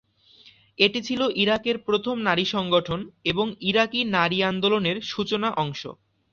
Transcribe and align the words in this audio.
এটি 0.79 0.99
ছিল 1.07 1.21
ইরাকের 1.43 1.77
প্রথম 1.87 2.15
নারী 2.27 2.45
সংগঠন 2.55 2.99
এবং 3.25 3.45
ইরাকী 3.63 4.01
নারী 4.15 4.37
আন্দোলনের 4.51 4.97
সূচনা 5.11 5.49
অংশ। 5.63 5.81